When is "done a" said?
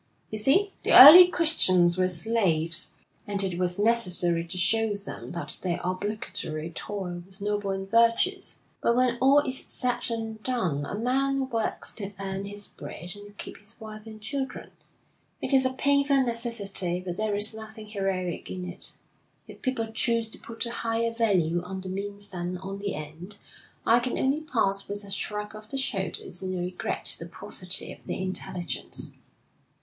10.41-10.97